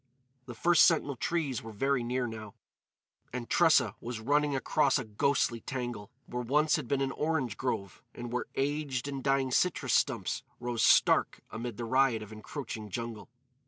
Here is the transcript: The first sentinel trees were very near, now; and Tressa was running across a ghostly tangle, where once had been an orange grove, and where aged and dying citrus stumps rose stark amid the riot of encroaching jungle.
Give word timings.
The 0.47 0.55
first 0.55 0.87
sentinel 0.87 1.15
trees 1.15 1.61
were 1.61 1.71
very 1.71 2.01
near, 2.03 2.25
now; 2.25 2.55
and 3.31 3.47
Tressa 3.47 3.93
was 4.01 4.19
running 4.19 4.55
across 4.55 4.97
a 4.97 5.03
ghostly 5.05 5.59
tangle, 5.61 6.09
where 6.25 6.41
once 6.41 6.75
had 6.75 6.87
been 6.87 7.01
an 7.01 7.11
orange 7.11 7.55
grove, 7.55 8.01
and 8.15 8.33
where 8.33 8.45
aged 8.55 9.07
and 9.07 9.23
dying 9.23 9.51
citrus 9.51 9.93
stumps 9.93 10.41
rose 10.59 10.81
stark 10.81 11.41
amid 11.51 11.77
the 11.77 11.85
riot 11.85 12.23
of 12.23 12.31
encroaching 12.31 12.89
jungle. 12.89 13.29